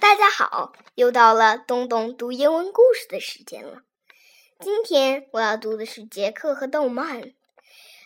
[0.00, 3.82] 大家好，又到了东东读英文故事的时间了。
[4.60, 7.34] 今天我要读的是杰克和豆曼。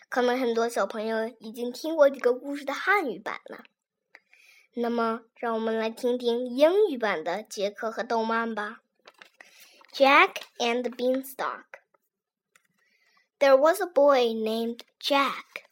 [0.09, 3.65] 可能很多小朋友已经听过这个故事的汉语版了。
[4.73, 8.81] 那么，让我们来听听英语版的杰克和豆曼吧。
[9.93, 11.65] Jack and the Beanstalk.
[13.39, 15.69] There was a boy named Jack.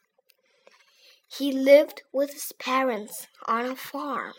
[1.27, 4.33] He lived with his parents on a farm.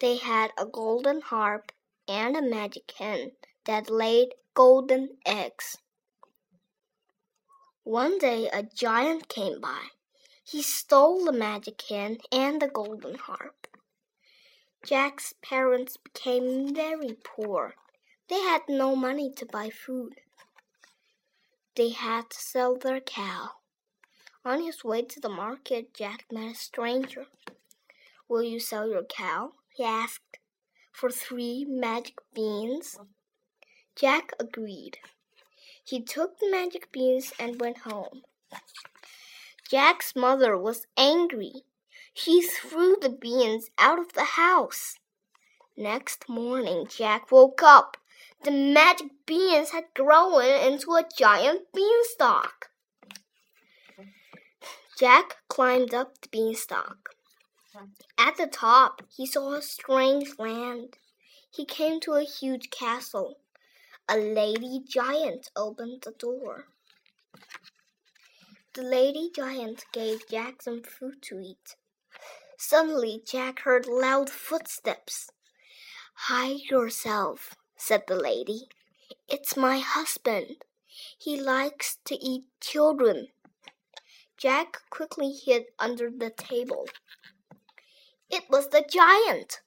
[0.00, 1.72] They had a golden harp
[2.06, 3.32] and a magic hen
[3.64, 5.76] that laid golden eggs.
[7.82, 9.86] One day a giant came by.
[10.44, 13.66] He stole the magic hen and the golden harp.
[14.84, 17.74] Jack's parents became very poor.
[18.28, 20.20] They had no money to buy food.
[21.74, 23.50] They had to sell their cow.
[24.44, 27.26] On his way to the market, Jack met a stranger.
[28.28, 29.52] Will you sell your cow?
[29.78, 30.38] He asked.
[30.92, 32.98] For three magic beans?
[33.94, 34.98] Jack agreed.
[35.84, 38.22] He took the magic beans and went home.
[39.70, 41.62] Jack's mother was angry.
[42.12, 44.98] She threw the beans out of the house.
[45.76, 47.96] Next morning, Jack woke up.
[48.42, 52.70] The magic beans had grown into a giant beanstalk.
[54.98, 57.10] Jack climbed up the beanstalk.
[58.16, 60.96] At the top, he saw a strange land.
[61.50, 63.38] He came to a huge castle.
[64.08, 66.66] A lady giant opened the door.
[68.74, 71.76] The lady giant gave Jack some fruit to eat.
[72.56, 75.30] Suddenly, Jack heard loud footsteps.
[76.14, 78.68] Hide yourself, said the lady.
[79.28, 80.64] It's my husband.
[81.18, 83.28] He likes to eat children.
[84.36, 86.86] Jack quickly hid under the table.
[88.30, 89.60] It was the giant.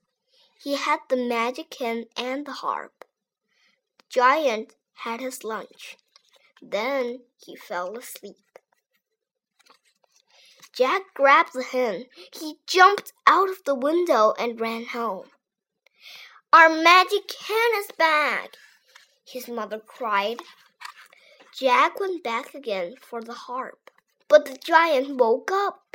[0.61, 3.05] He had the magic hen and the harp.
[3.97, 5.97] The giant had his lunch.
[6.61, 8.59] Then he fell asleep.
[10.73, 12.05] Jack grabbed the hen.
[12.33, 15.29] He jumped out of the window and ran home.
[16.53, 18.57] Our magic hen is back,
[19.25, 20.41] his mother cried.
[21.57, 23.89] Jack went back again for the harp,
[24.27, 25.90] but the giant woke up.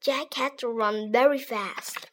[0.00, 2.10] Jack had to run very fast.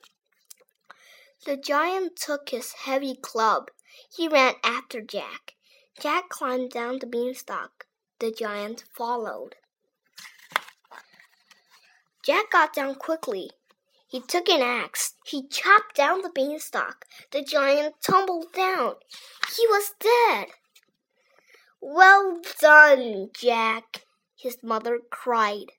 [1.45, 3.69] The giant took his heavy club.
[4.15, 5.53] He ran after Jack.
[5.99, 7.85] Jack climbed down the beanstalk.
[8.19, 9.55] The giant followed.
[12.23, 13.51] Jack got down quickly.
[14.07, 15.15] He took an axe.
[15.25, 17.05] He chopped down the beanstalk.
[17.31, 18.95] The giant tumbled down.
[19.55, 20.47] He was dead.
[21.81, 24.05] Well done, Jack,
[24.35, 25.73] his mother cried.